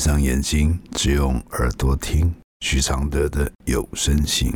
[0.00, 4.50] 闭上眼睛，只用耳朵听许常德的有声信。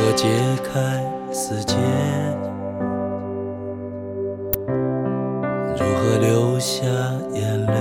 [0.00, 0.26] 如何解
[0.64, 1.76] 开死结？
[5.76, 6.86] 如何流下
[7.34, 7.74] 眼泪？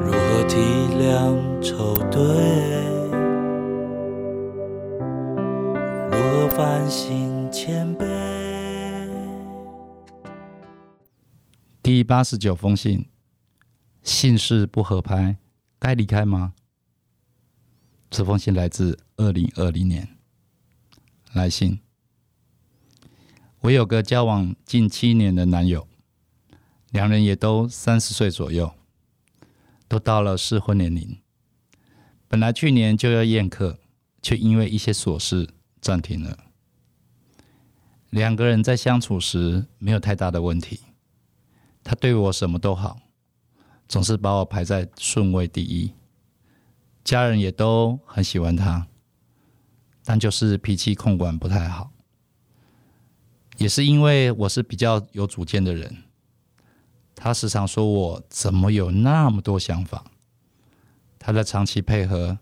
[0.00, 0.56] 如何体
[0.98, 2.22] 谅愁对？
[6.10, 8.06] 如何反省谦卑？
[11.82, 13.04] 第八十九封信，
[14.02, 15.36] 姓氏不合拍，
[15.78, 16.54] 该离开吗？
[18.12, 20.06] 这封信来自二零二零年。
[21.32, 21.80] 来信，
[23.60, 25.88] 我有个交往近七年的男友，
[26.90, 28.74] 两人也都三十岁左右，
[29.88, 31.22] 都到了适婚年龄。
[32.28, 33.78] 本来去年就要宴客，
[34.20, 35.48] 却因为一些琐事
[35.80, 36.36] 暂停了。
[38.10, 40.80] 两个人在相处时没有太大的问题。
[41.82, 43.00] 他对我什么都好，
[43.88, 45.94] 总是把我排在顺位第一，
[47.04, 48.86] 家人也都很喜欢他，
[50.04, 51.90] 但就是脾气控管不太好。
[53.58, 56.04] 也是因为我是比较有主见的人，
[57.14, 60.04] 他时常说我怎么有那么多想法。
[61.18, 62.38] 他的长期配合，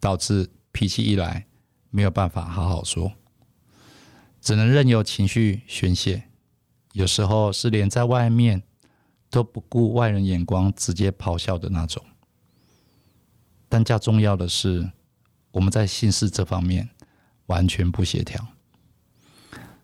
[0.00, 1.46] 导致脾气一来
[1.90, 3.12] 没有办法好好说，
[4.40, 6.24] 只能任由情绪宣泄。
[6.92, 8.64] 有时候是连在外面
[9.30, 12.04] 都不顾外人眼光，直接咆哮的那种。
[13.72, 14.92] 但较重要的是，
[15.50, 16.90] 我们在姓氏这方面
[17.46, 18.48] 完全不协调，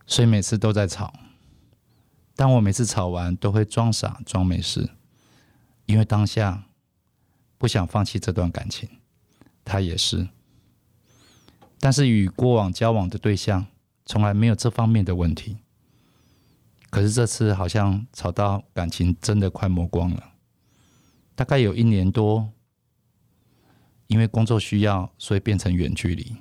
[0.07, 1.11] 所以每次都在吵。
[2.37, 4.91] 但我每次吵完都会装傻装没事，
[5.87, 6.65] 因为当下
[7.57, 8.87] 不想放弃这段感情，
[9.65, 10.29] 他也是。
[11.81, 13.65] 但是与过往交往的对象
[14.05, 15.57] 从来没有这方面的问题。
[16.91, 20.33] 可是这次好像吵到感情真的快磨光了，
[21.35, 22.51] 大概有一年多，
[24.09, 26.35] 因为工作需要，所以变成远距离。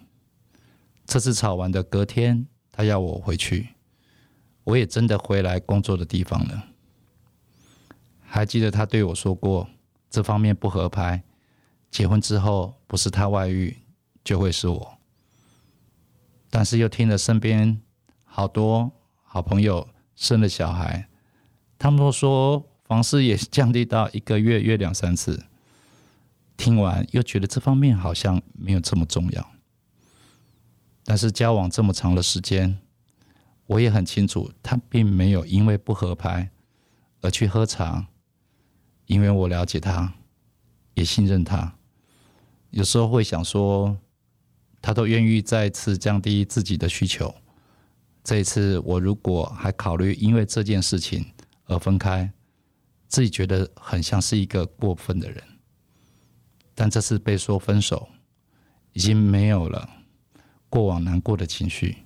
[1.06, 3.70] 这次吵完的隔天，他要我回去，
[4.64, 6.64] 我也真的回来工作的地方了。
[8.22, 9.70] 还记得他对我说过，
[10.10, 11.24] 这方面不合拍，
[11.92, 13.78] 结婚之后不是他外遇，
[14.24, 14.98] 就会是我。
[16.50, 17.80] 但是又听了身边
[18.24, 18.92] 好多
[19.24, 19.88] 好朋友。
[20.20, 21.08] 生了小孩，
[21.78, 25.46] 他们都说房事也降低到一个月约两三次。
[26.58, 29.52] 听完又觉得这方面好像没有这么重要。
[31.06, 32.80] 但是交往这么长的时间，
[33.68, 36.50] 我也很清楚，他并没有因为不合拍
[37.22, 38.08] 而去喝茶。
[39.06, 40.16] 因为我了解他，
[40.96, 41.78] 也信任他，
[42.72, 43.98] 有时候会想说，
[44.82, 47.34] 他都愿意再次降低自己的需求。
[48.22, 51.26] 这一次，我如果还考虑因为这件事情
[51.68, 52.30] 而分开，
[53.08, 55.42] 自己觉得很像是一个过分的人。
[56.78, 58.08] 但这次被说分手，
[58.94, 59.90] 已经没有了
[60.70, 62.04] 过往难过的情绪，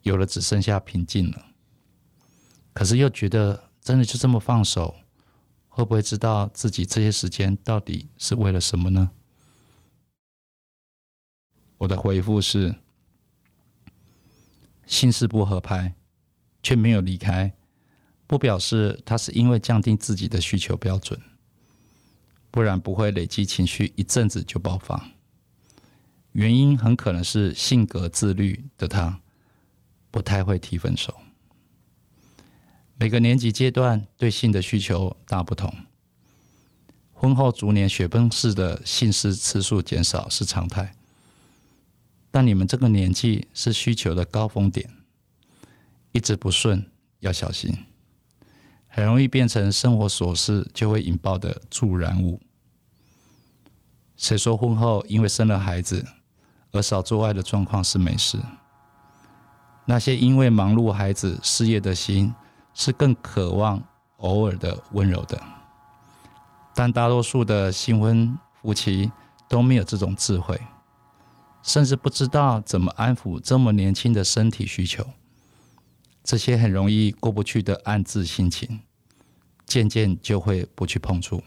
[0.00, 1.48] 有了只剩下平静了。
[2.72, 4.94] 可是又觉得真的就这么放手，
[5.68, 9.10] 会不会知道自己这些时间到底是为了什么呢？
[11.76, 12.76] 我的回复是。
[14.86, 15.94] 心事不合拍，
[16.62, 17.54] 却没有离开，
[18.26, 21.18] 不表示他是因为降低自己的需求标准，
[22.54, 25.10] 不然不会累积情绪，一阵子就爆发。
[26.30, 29.20] 原因很可能是性格自律的他，
[30.12, 31.12] 不太会提分手。
[32.94, 35.74] 每个年级阶段对性的需求大不同，
[37.12, 40.94] 婚后逐年雪崩式的性事次数减少是常态。
[42.30, 44.88] 但你们这个年纪是需求的高峰点，
[46.12, 47.76] 一直不顺要小心，
[48.86, 52.40] 很容易变成生活琐事就会引爆的助燃物。
[54.16, 56.04] 谁说婚后因为生了孩子
[56.72, 58.38] 而少做爱的状况是没事？
[59.86, 62.34] 那些因为忙碌孩子事业的心
[62.72, 63.82] 是更渴望
[64.18, 65.40] 偶尔的温柔的，
[66.74, 69.10] 但大多数的新婚夫妻
[69.48, 70.60] 都没有这种智慧。
[71.62, 75.02] 甚至不知道怎么安抚这么年轻的身体需求，
[76.22, 78.80] 这些很容易过不去的暗自心情，
[79.64, 81.42] 渐渐就会不去碰触，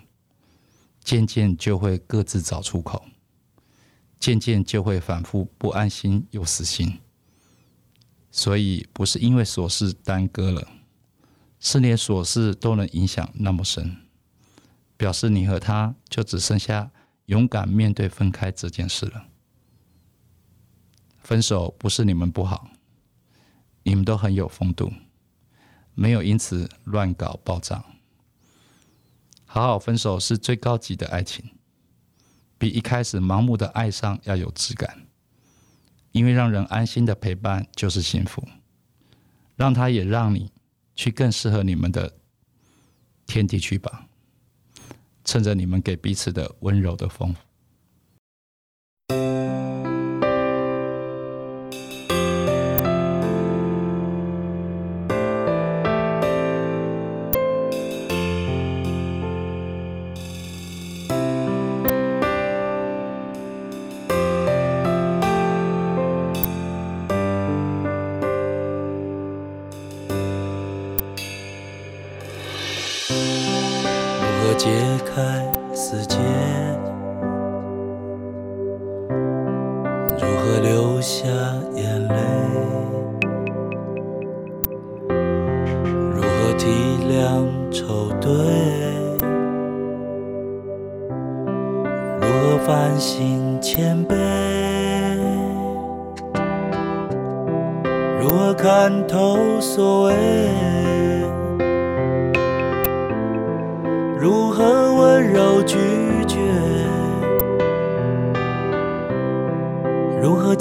[1.08, 3.06] 渐渐就会各自找出口，
[4.20, 7.00] 渐渐就会反复不安心又死心。
[8.30, 10.68] 所以不是因为琐事耽搁了，
[11.62, 13.96] 是连琐事都能影响那么深，
[14.98, 16.92] 表示你和他就只剩下
[17.28, 19.28] 勇敢面对分开这件事了。
[21.20, 22.70] 分手不是你们不好，
[23.84, 24.92] 你们都很有风度，
[25.94, 27.86] 没有因此乱搞暴涨。
[29.48, 31.44] 好好分手是最高级的爱情，
[32.60, 35.08] 比一开始盲目的爱上要有质感。
[36.12, 38.48] 因为让人安心的陪伴就是幸福，
[39.56, 40.52] 让他也让你
[40.96, 42.12] 去更适合你们的
[43.26, 44.08] 天地去吧，
[45.24, 47.36] 趁着你们给彼此的温柔的风。
[74.58, 74.70] 解
[75.06, 75.22] 开
[75.72, 76.18] 死结？
[80.20, 81.28] 如何流下
[81.76, 82.16] 眼泪？
[86.12, 88.32] 如何体谅愁对？
[92.20, 94.16] 如何反省谦卑？
[98.20, 100.47] 如何看透所谓？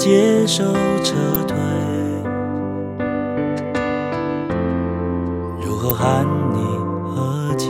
[0.07, 0.63] 接受
[1.03, 1.15] 撤
[1.45, 1.57] 退？
[5.61, 6.63] 如何喊你
[7.03, 7.67] 和解？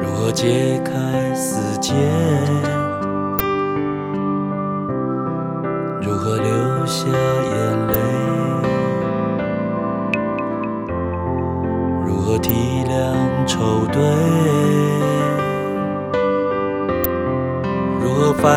[0.00, 1.92] 如何解开死结？